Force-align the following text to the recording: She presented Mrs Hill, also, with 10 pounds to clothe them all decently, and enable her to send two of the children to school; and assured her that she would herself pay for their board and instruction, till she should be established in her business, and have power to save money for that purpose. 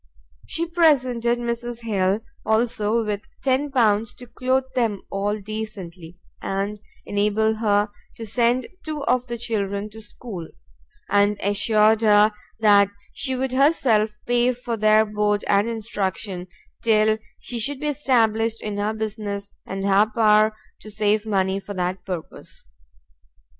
She 0.47 0.65
presented 0.65 1.37
Mrs 1.37 1.81
Hill, 1.81 2.21
also, 2.43 3.05
with 3.05 3.21
10 3.43 3.69
pounds 3.69 4.15
to 4.15 4.25
clothe 4.25 4.63
them 4.73 5.03
all 5.11 5.39
decently, 5.39 6.17
and 6.41 6.79
enable 7.05 7.57
her 7.57 7.89
to 8.15 8.25
send 8.25 8.65
two 8.83 9.03
of 9.03 9.27
the 9.27 9.37
children 9.37 9.91
to 9.91 10.01
school; 10.01 10.47
and 11.07 11.37
assured 11.39 12.01
her 12.01 12.31
that 12.61 12.89
she 13.13 13.35
would 13.35 13.51
herself 13.51 14.17
pay 14.25 14.53
for 14.55 14.75
their 14.75 15.05
board 15.05 15.43
and 15.47 15.69
instruction, 15.69 16.47
till 16.81 17.19
she 17.37 17.59
should 17.59 17.79
be 17.79 17.85
established 17.89 18.59
in 18.59 18.77
her 18.77 18.95
business, 18.95 19.51
and 19.67 19.85
have 19.85 20.15
power 20.15 20.57
to 20.79 20.89
save 20.89 21.27
money 21.27 21.59
for 21.59 21.75
that 21.75 22.03
purpose. 22.05 22.65